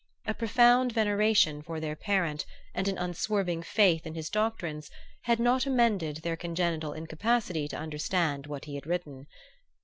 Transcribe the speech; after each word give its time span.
A 0.25 0.33
profound 0.33 0.93
veneration 0.93 1.61
for 1.61 1.79
their 1.79 1.95
parent 1.95 2.47
and 2.73 2.87
an 2.87 2.97
unswerving 2.97 3.61
faith 3.61 4.07
in 4.07 4.15
his 4.15 4.31
doctrines 4.31 4.89
had 5.25 5.39
not 5.39 5.67
amended 5.67 6.17
their 6.23 6.35
congenital 6.35 6.93
incapacity 6.93 7.67
to 7.67 7.77
understand 7.77 8.47
what 8.47 8.65
he 8.65 8.73
had 8.73 8.87
written. 8.87 9.27